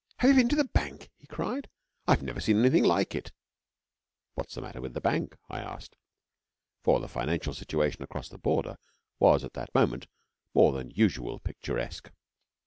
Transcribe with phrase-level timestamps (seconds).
[0.17, 1.69] 'Have you been to the Bank?' he cried.
[2.07, 3.31] 'I've never seen anything like it!'
[4.33, 5.95] 'What's the matter with the Bank?' I asked:
[6.83, 8.77] for the financial situation across the Border
[9.19, 10.07] was at that moment
[10.55, 12.11] more than usual picturesque.